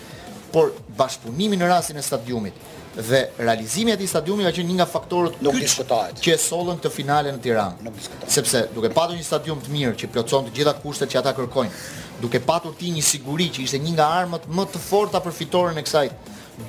[0.54, 2.64] Por bashpunimi në rastin e stadiumit,
[3.02, 6.78] dhe realizimi i atij stadiumi ka qenë një nga faktorët nuk diskutohet që e sollën
[6.78, 7.82] këtë finale në Tiranë.
[7.88, 8.32] Nuk diskutohet.
[8.36, 11.74] Sepse duke patur një stadium të mirë që plotson të gjitha kushtet që ata kërkojnë,
[12.22, 15.82] duke patur ti një siguri që ishte një nga armët më të forta për fitoren
[15.82, 16.06] e kësaj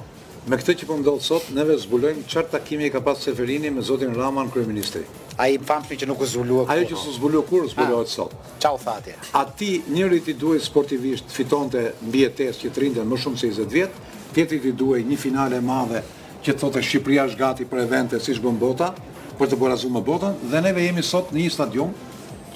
[0.50, 4.16] Me këtë që po ndodh sot, neve zbulojmë çfarë takimi ka pas Severini me zotin
[4.18, 5.04] Raman kryeministri.
[5.38, 6.64] Ai pamfli që nuk u zbulua.
[6.74, 8.34] Ai që u zbulua kur zbulohet ah, sot.
[8.64, 9.14] Çao thati.
[9.38, 13.76] A ti njëri ti duhej sportivisht fitonte mbi etes që trinte më shumë se 20
[13.78, 14.02] vjet,
[14.34, 16.02] tjetri ti duhej një finale madhe
[16.46, 18.92] që thotë Shqipëria është gati për evente siç bën bota,
[19.39, 21.94] për të borazu më botën dhe neve jemi sot në një stadion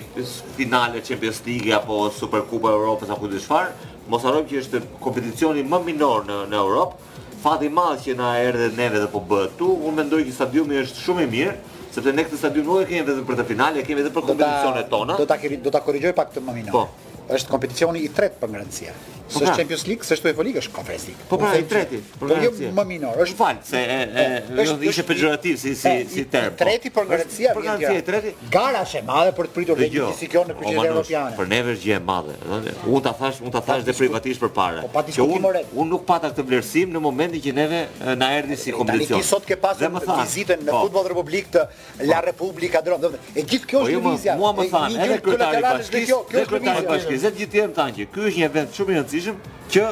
[0.57, 3.75] finale Champions League apo Superkupa e Europës apo diçfarë,
[4.11, 7.13] mos harrojm që është kompeticioni më minor në në Europë.
[7.43, 10.81] Fati i madh që na erdhet neve dhe po bëhet këtu, Unë mendoj që stadiumi
[10.83, 11.57] është shumë i mirë
[11.97, 14.27] sepse ne këtë stadium nuk e kemi vetëm për të finale, e kemi edhe për
[14.29, 15.15] kompeticionet tona.
[15.21, 16.75] Do ta do ta korrigjoj pak të më minor.
[16.75, 18.95] Po, është kompeticioni i tretë për ngrancia.
[19.27, 19.51] Po pra.
[19.51, 21.25] Së Champions League, së është UEFA League, është Conference League.
[21.31, 22.51] Po pra, i treti, po, për ngrancia.
[22.57, 23.37] Po jo më minor, është...
[23.41, 26.53] Falë, se e, e, është, jo, ishe pejorativ si, si, si term.
[26.55, 26.61] Po.
[26.63, 28.33] I treti për ngrancia, për ngrancia, i treti...
[28.55, 31.35] Gara është e madhe për të pritur dhe një disikion në kryqetet europiane.
[31.41, 32.39] Për ne është gje e madhe.
[32.87, 34.87] do të thash, unë ta thash dhe privatisht për pare.
[34.87, 35.27] Po
[35.77, 37.79] Unë nuk pata këtë vlerësim në momentin që neve
[38.17, 39.19] na erdhi si kompeticion.
[39.19, 41.63] Tani sot ke pasur vizitën në Futbol Republik të
[42.07, 44.37] La Republika, e gjithë kjo është lëvizja.
[44.37, 47.97] Jo, mua më thanë, edhe kryetari bashkisë, kjo është lëvizja vizet gjithë tjerë më tanë
[47.97, 49.43] që kjo është një event shumë i rëndësishëm
[49.73, 49.85] që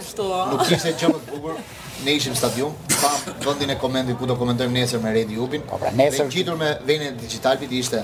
[0.54, 1.58] nuk kishte gjëmë të bukur
[2.06, 3.12] ne ishim stadion, pa
[3.50, 5.64] vendin e komendit ku do komentojmë nesër me Redi Upin.
[5.68, 8.04] Po pra nesër dhe gjitur me vendin digital pit ishte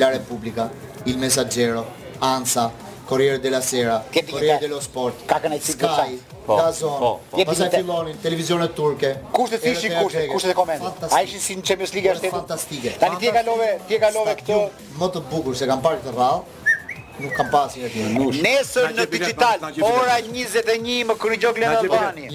[0.00, 0.68] La Repubblica,
[1.06, 1.84] Il Messaggero,
[2.20, 2.70] Ansa,
[3.04, 6.14] Corriere della Sera, Corriere dello Sport, Kakën e Cikaj,
[6.46, 7.44] po, Dazon, po, po.
[7.44, 11.06] Pas filonin, televizionet turke, Kushtet të ishin kushtet, kushtet e komendit.
[11.10, 12.34] A ishin si në Champions League e shtetë?
[12.34, 12.96] Fantastike.
[13.00, 14.60] Ta një tje kalove, tje kalove këto...
[15.02, 16.55] Më të bukur, se kam parë këtë rralë,
[17.18, 17.88] Nuk kam pasi një
[18.44, 22.26] Nesër po, po, në digital, ora 21 më kërë gjokë Glendin Albani.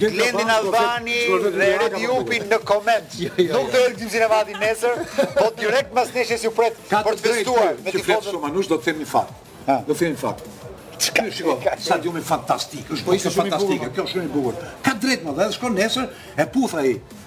[0.00, 3.16] Glendin Albani dhe Redi po, Upi në koment.
[3.20, 3.74] Jo, jo, Nuk jo.
[3.74, 5.02] do e lëgjim si në vati nesër,
[5.36, 7.76] po direkt më neshe si u pret për të festuar.
[7.90, 9.36] Që fletë shumë anush, do të një fatë.
[9.84, 10.54] Do të një fatë.
[11.04, 11.58] Çka shiko,
[11.90, 12.00] sa
[12.30, 12.88] fantastik.
[12.96, 14.56] Është po ishte shumë e bukur.
[14.82, 16.08] Ka drejt më, dhe shkon nesër
[16.40, 16.96] e putha i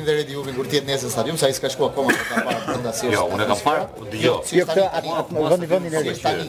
[0.08, 2.44] dhe redi uvi kërë tjetë njëse në stadium, sa i s'ka shkua koma të ka
[2.44, 4.34] parë të si Jo, unë e parë, dhe jo.
[4.44, 6.48] këtë atë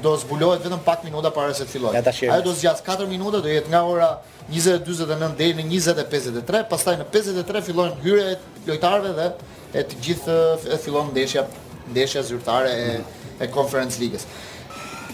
[0.00, 2.02] do zbulohet vetëm pak minuta para se të fillojë.
[2.30, 4.08] Ajo do zgjat 4 minuta, do jetë nga ora
[4.48, 8.38] 20:49 deri në 20:53, pastaj në 53 fillojnë hyrja e
[8.70, 9.28] lojtarëve dhe
[9.80, 10.36] e të gjithë
[10.74, 11.44] e fillon ndeshja
[11.92, 12.96] ndeshja zyrtare e,
[13.42, 14.26] e Conference Ligës.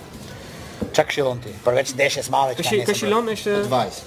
[0.93, 1.51] Çka këshillon ti?
[1.65, 2.85] Përveç ndeshjes madhe që kanë.
[2.89, 4.01] Këshillon është advice.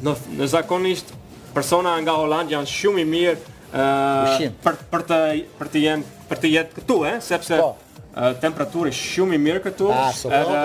[0.07, 1.13] në në zakonisht
[1.55, 5.21] persona nga Hollandë janë shumë i mirë për për të
[5.61, 7.71] për të për të jetë këtu sepse po
[8.41, 9.89] temperaturë shumë i mirë këtu.
[9.93, 10.61] Ah, so edhe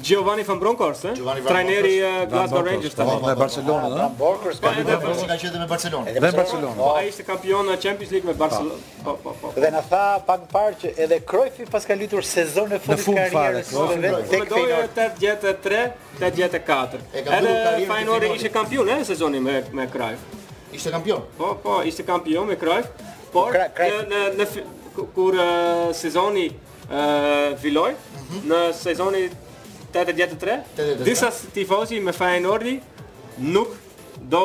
[0.00, 1.12] Giovanni Van Bronckhorst, eh?
[1.44, 3.90] trajneri eh, Glasgow Rangers tani me Barcelona, ëh.
[3.92, 4.16] Van eh?
[4.16, 6.10] Bronckhorst ka qenë me Barcelona.
[6.14, 6.76] Dhe në Barcelona.
[6.80, 8.78] Po, ai ishte kampion në Champions League me Barcelona.
[9.04, 9.52] Po, po, po, po.
[9.60, 13.26] Dhe na tha pak parë që edhe Cruyffi pas ka lytur sezonin e fundit të
[13.34, 14.96] karrierës së vet tek Feyenoord.
[14.96, 15.82] Do të 83,
[16.24, 17.02] 84.
[17.12, 17.54] Edhe
[17.92, 20.24] Feyenoord ishte kampion në sezonin me me Cruyff.
[20.72, 21.28] Ishte kampion.
[21.36, 22.88] Po, po, ishte kampion me Cruyff.
[23.36, 24.48] Por, në në
[25.14, 25.36] kur
[25.94, 26.48] sezoni
[27.60, 28.40] filloi mhm.
[28.50, 29.36] në sezonin
[29.90, 29.90] 83 83
[30.76, 32.76] 83 disa tifozi me Feyenoordi
[33.54, 33.74] nuk
[34.30, 34.44] do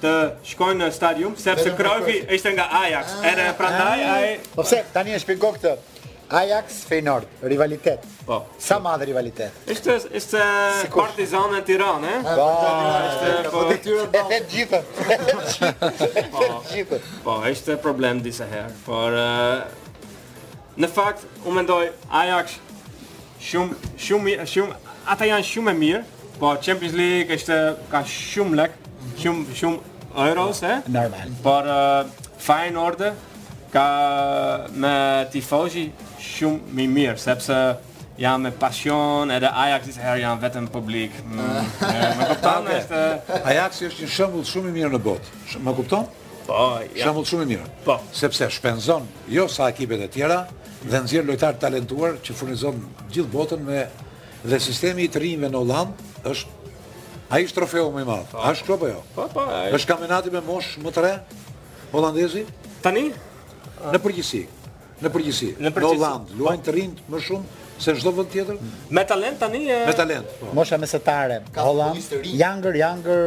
[0.00, 0.10] të
[0.52, 3.28] shkojnë në stadium sepse Krojfi është nga Ajax ah.
[3.30, 4.16] edhe prandaj ah.
[4.16, 5.76] ai po pse tani e shpjegoj këtë
[6.34, 8.02] Ajax Feyenoord rivalitet.
[8.26, 8.40] Po.
[8.58, 9.60] Sa madh rivalitet.
[9.70, 10.40] Ishte ishte
[10.90, 12.16] Partizan e Tiranë, ëh?
[12.16, 12.32] Eh?
[12.32, 13.12] Ah, po.
[13.12, 13.60] Ishte po.
[13.60, 14.30] po detyrë të po.
[16.00, 16.08] të
[16.74, 16.98] gjithë.
[16.98, 16.98] Po.
[17.28, 20.02] Po, ishte problem disa herë, por eh,
[20.82, 21.84] në fakt u mendoj
[22.24, 22.58] Ajax
[23.46, 25.98] shumë shumë shumë ata janë shumë e mirë,
[26.40, 27.56] po Champions League është
[27.92, 28.74] ka shumë lek,
[29.22, 30.78] shumë shumë euros, e?
[30.92, 31.32] Normal.
[31.44, 32.04] Por uh,
[32.42, 33.14] fine order
[33.72, 34.94] ka me
[35.32, 35.86] tifozhi
[36.22, 37.58] shumë më mirë sepse
[38.20, 41.16] janë me pasion edhe Ajax disa herë janë vetëm publik.
[41.24, 41.72] Mm,
[42.18, 42.78] më kupton okay.
[42.82, 45.42] është Ajax është një shembull shumë i mirë në botë.
[45.64, 46.06] Më kupton?
[46.46, 47.04] Po, ja.
[47.06, 47.68] Shembull shumë i mirë.
[47.86, 48.00] Po.
[48.16, 50.42] Sepse shpenzon jo sa ekipet e tjera
[50.86, 52.82] dhe nxjerr lojtar talentuar që furnizon
[53.12, 53.84] gjithë botën me
[54.44, 56.72] Dhe sistemi i të rinjve në Holland është
[57.34, 58.26] ai i trofeu më i madh.
[58.32, 58.38] Po.
[58.42, 59.00] A është kjo apo jo?
[59.16, 59.28] Po,
[59.76, 61.12] është kamenati me mosh më të re
[61.94, 62.44] hollandezi?
[62.84, 63.08] Tani?
[63.92, 64.42] Në përgjithësi.
[65.04, 65.50] Në përgjithësi.
[65.58, 68.60] Në, Hollandë, Holland luajnë të rinjt më shumë se çdo vend tjetër.
[68.96, 69.80] Me talent tani e...
[69.88, 70.30] Me talent.
[70.38, 70.52] Po.
[70.60, 71.98] Mosha mesetare, Ka Holland,
[72.30, 73.26] younger, younger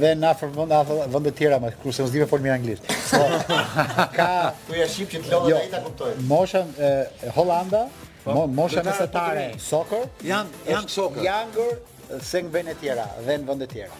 [0.00, 2.86] dhe në afër vend të tjera, kur se mos di me fol mirë anglisht.
[3.10, 3.58] Po,
[4.18, 4.30] ka
[4.70, 6.14] Tu ja shqip që të lodhë jo, ai ta kuptoj.
[6.32, 6.94] Mosha e,
[7.36, 7.84] Holanda,
[8.24, 13.06] Po, Mo, moshën e sotare, sokër, Young jan, Younger janë gërë, se në vëndë tjera,
[13.24, 13.96] dhe në vëndë tjera.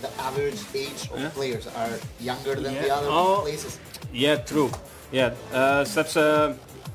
[0.00, 1.26] The average age of huh?
[1.26, 1.28] Eh?
[1.36, 1.92] players are
[2.24, 2.82] younger than yeah.
[2.82, 3.40] the other oh.
[3.44, 3.76] places.
[4.14, 4.70] Yeah, true.
[5.12, 5.34] Yeah.
[5.52, 6.24] Uh, sepse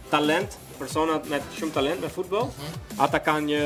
[0.10, 3.04] talent, personat me shumë talent me futbol, mm -hmm.
[3.06, 3.62] ata ka një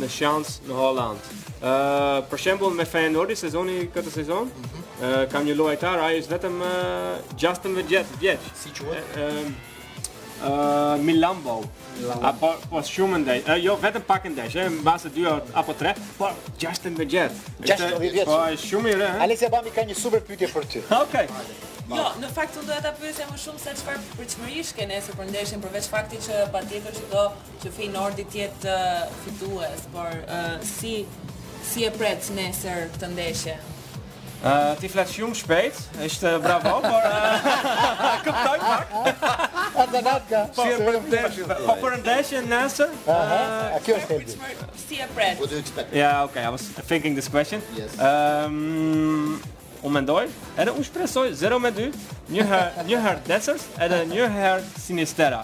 [0.00, 1.20] në shansë në Holland.
[1.60, 5.04] Uh, për shembol me fejë sezoni këtë sezon, mm -hmm.
[5.04, 8.46] uh, kam një lojtar, a është vetëm uh, Justin Vegjet, vjeqë.
[8.62, 8.96] Si që e?
[9.22, 9.44] uh,
[11.00, 11.60] Milambo.
[12.24, 13.38] Apo po shumë ndaj.
[13.62, 17.32] Jo vetëm pak ndaj, ëh, mbase 2 apo 3, por 16 vjet.
[17.60, 18.24] 16 vjet.
[18.24, 19.22] Po, po shumë i rë, ëh.
[19.24, 20.80] Alesia Bami ka një super pyetje për ty.
[21.04, 21.26] Okej.
[21.90, 25.28] Jo, në fakt unë doja ta pyesja më shumë se çfarë përçmërisht ke nesër për
[25.32, 27.24] ndeshjen përveç faktit që patjetër që do
[27.64, 28.76] të fej Nordi të jetë
[29.24, 30.14] fitues, por
[30.70, 31.00] si
[31.70, 33.58] si e pret nesër këtë ndeshje?
[34.44, 37.02] Uh, eh, Tiflet Jungspeet is de eh, bravo voor
[38.22, 38.86] Kaptuinbak.
[39.74, 40.20] Papa
[41.94, 44.38] and Dash oh, en eh, Ik heb het
[45.14, 45.38] bread.
[45.38, 45.94] Wat doe je expect?
[45.94, 47.62] Ja, oké, ik was thinking this question.
[47.74, 47.92] Yes.
[48.42, 49.40] Um,
[49.82, 50.26] u mendoj,
[50.58, 51.88] edhe u shpresoj 0 me 2,
[52.34, 55.40] një herë, një herë Dexers, edhe një herë Sinistera.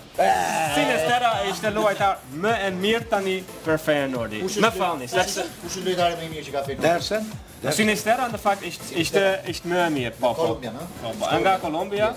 [0.77, 4.43] Sinistera është luajtar më e mirë tani për Feyenoordi.
[4.63, 6.99] Më falni, sepse kush është luajtari më i mirë që ka fituar?
[6.99, 7.33] Dexersen.
[7.77, 9.25] Sinistera në fakt ishte është
[9.55, 10.35] është më e mirë po.
[10.35, 10.35] po.
[10.45, 10.89] Kolumbia, no?
[11.03, 12.13] Po, po nga Kolumbia,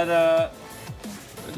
[0.00, 0.22] edhe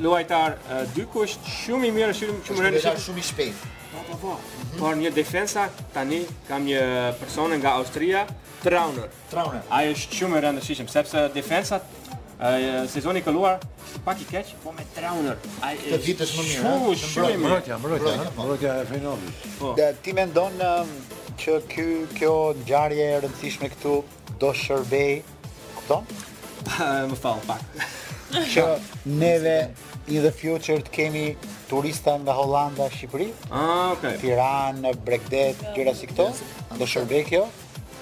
[0.03, 0.59] luajtar
[0.97, 3.49] dy kusht shumë i mirë, shumë shumë rëndësishëm.
[3.93, 4.62] Po, po, po.
[4.81, 6.81] Por një defensa, tani kam një
[7.21, 8.25] personë nga Austria,
[8.63, 9.09] Trauner.
[9.29, 9.61] Trauner.
[9.75, 13.57] Ai është shumë e rëndësishëm sepse defensa uh, sezoni i kaluar
[14.07, 15.37] pak i keq, po me Trauner.
[15.67, 16.63] Ai është të vitesh më mirë.
[16.63, 19.47] Shumë, shumë mbrojtja, mbrojtja, mbrojtja e Fenovit.
[19.59, 19.73] Po.
[20.05, 20.95] Ti mendon um,
[21.43, 21.87] që ky
[22.21, 23.97] kjo ngjarje e rëndësishme këtu
[24.41, 25.17] do shërbej,
[25.81, 26.07] kupton?
[27.13, 27.83] më fal pak.
[28.33, 28.65] që
[29.21, 29.59] neve
[30.17, 31.23] in the future të kemi
[31.71, 33.29] turista nga Hollanda, Shqipëri.
[33.51, 34.17] Ah, okay.
[34.21, 36.27] Tiranë, Bregdet, gjëra si këto,
[36.79, 37.45] do shërbej kjo.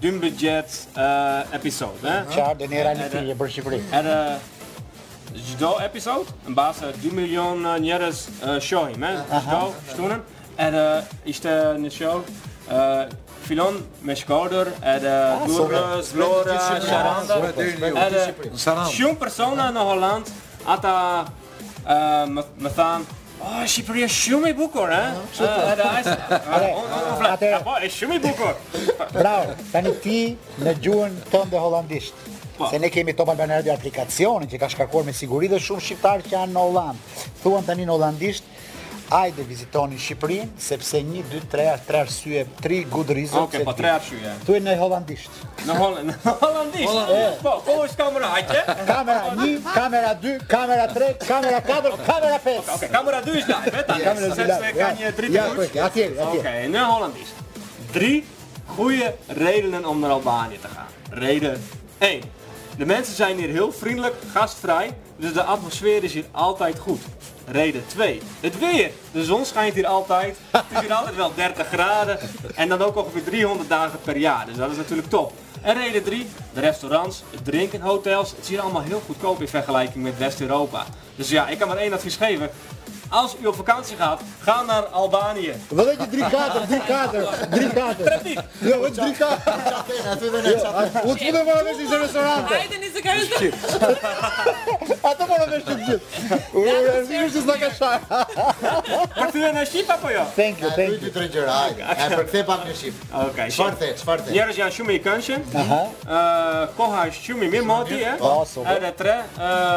[0.00, 2.24] 12 jet uh, episode, eh?
[2.32, 3.82] Çfarë denera në fillje për Shqipëri?
[4.00, 4.16] Edhe
[5.52, 9.20] çdo episode mbas 2 milion njerëz uh, shohim, eh?
[9.42, 10.24] Çdo shtunën
[10.58, 10.86] edhe
[11.26, 11.50] ishte
[11.80, 12.22] në show,
[12.70, 13.12] uh,
[13.46, 18.52] filon me shkardër, edhe ah, gurë, zlore, sharanda, edhe
[18.92, 20.30] shumë persona në Holland,
[20.70, 20.94] ata
[21.30, 25.16] uh, më, më thanë, Oh, Shqipëria shumë i bukur, eh?
[25.34, 27.96] Shumë uh, edhe ajse.
[27.96, 28.52] shumë i bukur.
[29.16, 29.56] Bravo.
[29.72, 30.18] Tani ti
[30.62, 31.50] në gjuhën tonë
[31.82, 32.00] dhe
[32.52, 32.68] Pa.
[32.68, 36.26] Se ne kemi Top Albania Radio aplikacionin që ka shkarkuar me siguri dhe shumë shqiptarë
[36.28, 37.08] që janë në Holland.
[37.42, 38.51] Thuan tani në hollandisht
[39.12, 43.44] ajde vizitoni Shqipërinë, sepse një, dy, tre, tre arsye, tri good reason.
[43.44, 44.32] Okej, okay, e po tre arsye.
[44.46, 45.42] Tu e në hollandisht.
[45.68, 47.42] Në holland, në hollandisht.
[47.42, 48.62] Po, po është kamera, ajte.
[48.88, 52.70] Kamera 1, kamera 2, kamera 3, kamera 4, kamera 5.
[52.78, 53.98] Okej, kamera 2 është live, vetë.
[54.06, 56.08] Kamera 2 sepse ka një 3 Ja, atje, atje.
[56.28, 57.42] Okej, në hollandisht.
[57.92, 58.22] Drie
[58.76, 60.96] goede redenen om naar Albanië te gaan.
[61.18, 61.60] Reden
[61.98, 62.22] 1.
[62.78, 67.00] De mensen zijn hier heel vriendelijk, gastvrij, dus de atmosfeer is hier altijd goed.
[67.46, 68.20] Reden 2.
[68.40, 68.90] Het weer.
[69.12, 70.36] De zon schijnt hier altijd.
[70.50, 72.18] Het is hier altijd wel 30 graden.
[72.54, 74.46] En dan ook ongeveer 300 dagen per jaar.
[74.46, 75.32] Dus dat is natuurlijk top.
[75.62, 78.30] En reden 3, de restaurants, het drinken, hotels.
[78.30, 80.84] Het is hier allemaal heel goedkoop in vergelijking met West-Europa.
[81.16, 82.50] Dus ja, ik kan maar één advies geven.
[83.12, 85.52] als u op vakantie gaat, ga naar Albanië.
[85.68, 86.28] Wat heb je 3-4, 3-4,
[87.50, 87.68] 3
[88.60, 88.92] Ja, wat 3-4.
[88.92, 92.48] Ik heb geen Wat moet er maar in zijn restaurant?
[92.48, 93.50] Hij heeft niet zo'n keuze.
[95.00, 95.48] Wat moet er
[99.40, 100.22] maar in në Shqip apo jo?
[100.34, 100.90] Thank you, thank you.
[100.90, 103.00] Ajë ty të regjera, ajë për këtë pak në Shqip.
[103.14, 103.80] Ok, shqip.
[103.96, 105.44] Shqip, shqip, janë shumë i kënshën.
[105.60, 105.80] Aha.
[106.78, 108.14] Koha shumë i moti, e.
[108.22, 108.76] Po, super.
[108.78, 109.16] Edhe tre.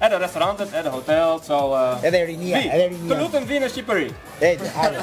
[0.00, 1.56] Edhe restorante, edhe hotel, so
[2.08, 3.08] edhe rinia, edhe rinia.
[3.12, 4.06] Të lutem vini në Shqipëri.
[4.48, 5.02] Ejte, hajde.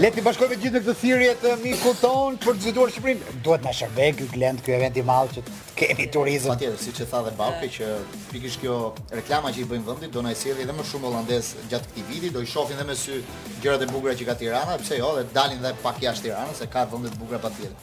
[0.00, 3.34] Le të bashkojmë të gjithë në këtë thirrje të mikut ton për të vizituar Shqipërinë.
[3.48, 5.44] Duhet na shërbej ky klient ky event i madh që
[5.80, 6.54] kemi turizëm.
[6.54, 7.90] Patjetër, siç e tha dhe Bauke që
[8.30, 8.78] pikërisht kjo
[9.18, 12.32] reklama që i bëjmë vendit do na sjellë edhe më shumë holandez gjatë këtij viti,
[12.38, 13.20] do i shohin edhe me sy
[13.64, 16.70] gjërat e bukura që ka Tirana, pse jo, dhe dalin edhe pak jashtë Tiranës, se
[16.72, 17.76] ka vende të bukura patjetër.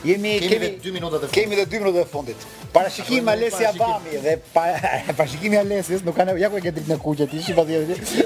[0.00, 1.34] Jemi kemi vetë 2 minuta të fundit.
[1.36, 2.44] Kemi edhe 2 minuta të fundit.
[2.72, 4.32] Parashikimi i Alesi Abami dhe
[5.18, 7.80] parashikimi i Alesis, nuk kanë ja ku e ke dritën në kuqe ti, si vaje.